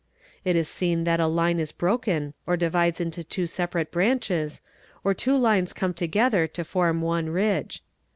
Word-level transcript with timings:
It 0.43 0.55
is 0.55 0.67
seen 0.67 1.03
that 1.03 1.19
a 1.19 1.27
line 1.27 1.59
is 1.59 1.71
broken 1.71 2.33
or 2.47 2.57
divides 2.57 2.99
into 2.99 3.23
two 3.23 3.45
separate 3.45 3.91
branches, 3.91 4.59
or 5.03 5.13
two 5.13 5.37
lines 5.37 5.73
come 5.73 5.93
together 5.93 6.47
to 6.47 6.63
form 6.63 7.01
one 7.03 7.29
ridge. 7.29 7.83